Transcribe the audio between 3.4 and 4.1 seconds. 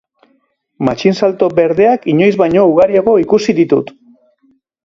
ditut.